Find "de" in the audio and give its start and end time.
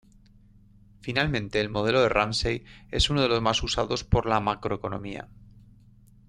2.01-2.09, 3.21-3.27